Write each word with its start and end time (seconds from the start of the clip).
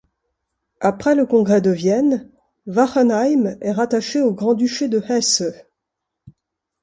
Après 0.79 1.13
le 1.13 1.27
Congrès 1.27 1.61
de 1.61 1.69
Vienne, 1.69 2.27
Wachenheim 2.65 3.55
est 3.61 3.71
rattaché 3.71 4.19
au 4.19 4.33
Grand-duché 4.33 4.87
de 4.87 4.99
Hesse. 5.07 5.43